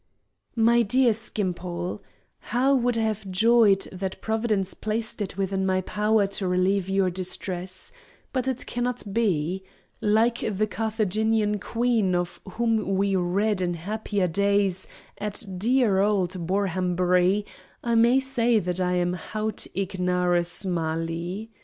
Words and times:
MY 0.55 0.81
DEAR 0.81 1.13
SKIMPOLE,—How 1.13 2.73
would 2.73 2.97
I 2.97 3.01
have 3.01 3.29
joyed, 3.29 3.83
had 3.83 4.19
Providence 4.19 4.73
placed 4.73 5.21
it 5.21 5.37
within 5.37 5.63
my 5.63 5.81
power 5.81 6.25
to 6.25 6.47
relieve 6.47 6.89
your 6.89 7.11
distress! 7.11 7.91
But 8.33 8.47
it 8.47 8.65
cannot 8.65 9.13
be. 9.13 9.61
Like 10.01 10.39
the 10.57 10.65
Carthaginian 10.65 11.59
Queen 11.59 12.15
of 12.15 12.41
whom 12.53 12.95
we 12.97 13.15
read 13.15 13.61
in 13.61 13.75
happier 13.75 14.25
days 14.25 14.87
at 15.19 15.45
dear 15.59 15.99
old 15.99 16.47
Borhambury, 16.47 17.45
I 17.83 17.93
may 17.93 18.19
say 18.19 18.57
that 18.57 18.79
I 18.79 18.93
am 18.93 19.13
haud 19.13 19.57
ignarus 19.75 20.65
mali. 20.65 21.51